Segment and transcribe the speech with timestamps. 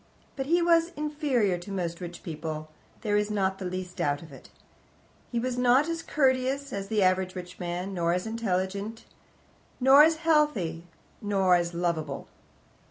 [0.35, 2.69] But he was inferior to most rich people,
[3.01, 4.49] there is not the least doubt of it.
[5.31, 9.05] He was not as courteous as the average rich man, nor as intelligent,
[9.79, 10.87] nor as healthy,
[11.21, 12.27] nor as lovable.